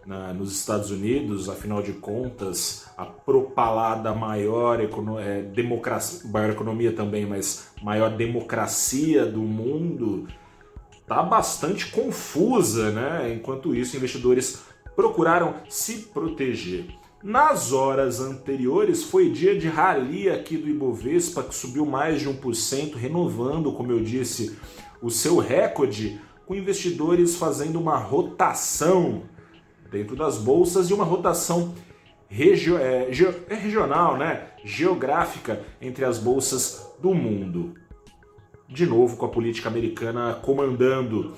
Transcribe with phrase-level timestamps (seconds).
[0.06, 6.92] na, nos Estados Unidos, afinal de contas, a propalada maior, econo, é, democracia, maior economia
[6.92, 10.27] também, mas maior democracia do mundo
[11.09, 13.33] está bastante confusa, né?
[13.34, 14.62] Enquanto isso, investidores
[14.95, 16.84] procuraram se proteger.
[17.23, 22.94] Nas horas anteriores foi dia de rally aqui do Ibovespa, que subiu mais de 1%,
[22.94, 24.56] renovando, como eu disse,
[25.00, 29.22] o seu recorde, com investidores fazendo uma rotação
[29.91, 31.75] dentro das bolsas e uma rotação
[32.28, 33.09] regio é,
[33.49, 34.49] é regional, né?
[34.62, 37.75] geográfica entre as bolsas do mundo
[38.69, 41.34] de novo com a política americana comandando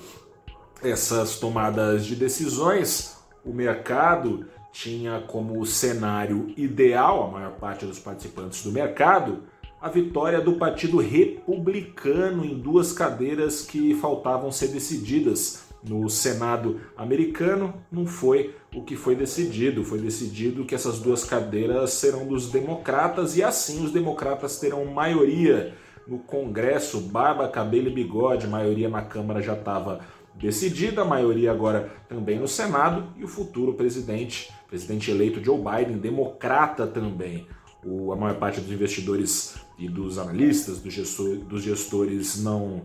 [0.83, 8.63] essas tomadas de decisões, o mercado tinha como cenário ideal, a maior parte dos participantes
[8.63, 9.43] do mercado,
[9.79, 15.69] a vitória do Partido Republicano em duas cadeiras que faltavam ser decididas.
[15.83, 19.83] No Senado americano, não foi o que foi decidido.
[19.83, 25.73] Foi decidido que essas duas cadeiras serão dos democratas e assim os democratas terão maioria
[26.11, 30.01] no Congresso, barba, cabelo e bigode, maioria na Câmara já estava
[30.35, 36.85] decidida, maioria agora também no Senado, e o futuro presidente, presidente eleito Joe Biden, democrata
[36.85, 37.47] também.
[37.81, 42.83] O, a maior parte dos investidores e dos analistas, dos, gestor, dos gestores não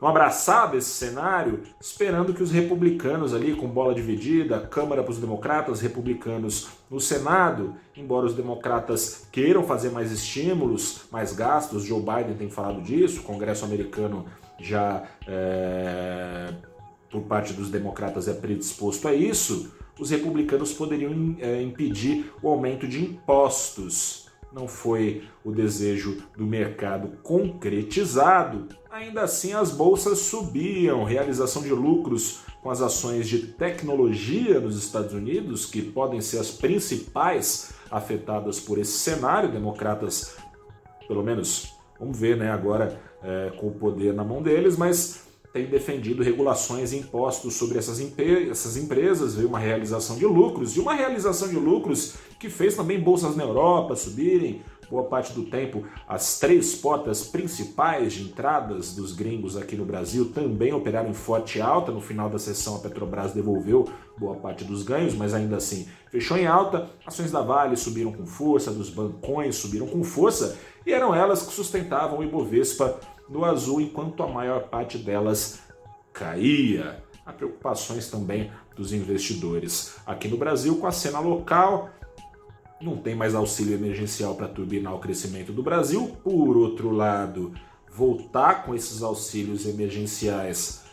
[0.00, 5.18] não abraçava esse cenário, esperando que os republicanos ali, com bola dividida, Câmara para os
[5.18, 12.36] democratas, republicanos no Senado, embora os democratas queiram fazer mais estímulos, mais gastos, Joe Biden
[12.38, 14.24] tem falado disso, o Congresso americano
[14.58, 16.54] já, é,
[17.10, 22.88] por parte dos democratas, é predisposto a isso, os republicanos poderiam é, impedir o aumento
[22.88, 24.30] de impostos.
[24.50, 32.40] Não foi o desejo do mercado concretizado, ainda assim as bolsas subiam, realização de lucros
[32.62, 38.78] com as ações de tecnologia nos Estados Unidos, que podem ser as principais afetadas por
[38.78, 40.36] esse cenário, democratas,
[41.06, 45.22] pelo menos, vamos ver, né, agora é, com o poder na mão deles, mas
[45.52, 48.00] tem defendido regulações e impostos sobre essas,
[48.50, 53.00] essas empresas, veio uma realização de lucros, e uma realização de lucros que fez também
[53.00, 59.12] bolsas na Europa subirem, boa parte do tempo as três portas principais de entradas dos
[59.12, 61.92] gringos aqui no Brasil também operaram em forte alta.
[61.92, 63.88] No final da sessão, a Petrobras devolveu
[64.18, 66.90] boa parte dos ganhos, mas ainda assim fechou em alta.
[67.06, 71.52] Ações da Vale subiram com força, dos bancões subiram com força, e eram elas que
[71.52, 72.98] sustentavam o Ibovespa
[73.28, 75.60] no azul, enquanto a maior parte delas
[76.12, 77.02] caía.
[77.24, 81.90] Há preocupações também dos investidores aqui no Brasil com a cena local.
[82.80, 86.16] Não tem mais auxílio emergencial para turbinar o crescimento do Brasil.
[86.24, 87.52] Por outro lado,
[87.92, 90.84] voltar com esses auxílios emergenciais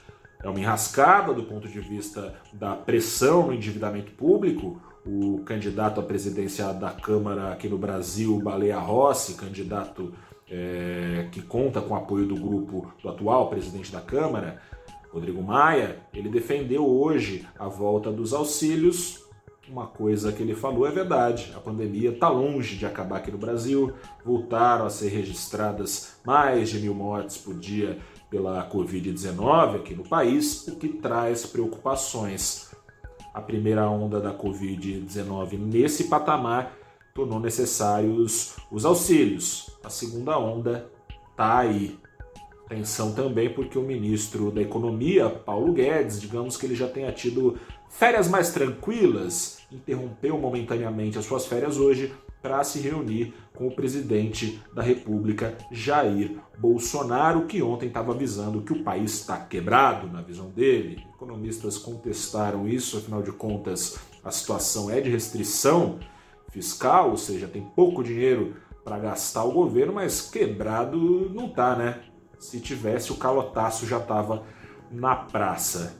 [0.44, 4.82] é uma enrascada do ponto de vista da pressão no endividamento público.
[5.06, 10.14] O candidato à presidência da Câmara aqui no Brasil, Baleia Rossi, candidato
[10.50, 14.62] é, que conta com o apoio do grupo do atual presidente da Câmara,
[15.10, 19.26] Rodrigo Maia, ele defendeu hoje a volta dos auxílios,
[19.70, 21.54] uma coisa que ele falou é verdade.
[21.56, 23.94] A pandemia está longe de acabar aqui no Brasil.
[24.26, 27.98] Voltaram a ser registradas mais de mil mortes por dia
[28.30, 32.72] pela Covid-19 aqui no país, o que traz preocupações.
[33.34, 36.74] A primeira onda da Covid-19 nesse patamar
[37.14, 39.70] tornou necessários os auxílios.
[39.84, 40.90] A segunda onda
[41.32, 42.00] está aí.
[42.68, 47.58] Atenção também porque o ministro da Economia, Paulo Guedes, digamos que ele já tenha tido
[47.88, 54.62] férias mais tranquilas, interrompeu momentaneamente as suas férias hoje para se reunir com o presidente
[54.76, 60.50] da República, Jair Bolsonaro, que ontem estava avisando que o país está quebrado, na visão
[60.50, 61.02] dele.
[61.16, 66.00] Economistas contestaram isso, afinal de contas, a situação é de restrição
[66.52, 72.02] fiscal, ou seja, tem pouco dinheiro para gastar o governo, mas quebrado não tá, né?
[72.40, 74.44] Se tivesse, o calotaço já estava
[74.92, 75.96] na praça.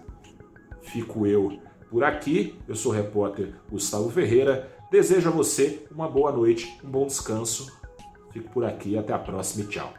[0.82, 2.60] Fico eu por aqui.
[2.68, 4.72] Eu sou o repórter Gustavo Ferreira.
[4.92, 7.76] Desejo a você uma boa noite, um bom descanso.
[8.32, 9.94] Fico por aqui, até a próxima e tchau.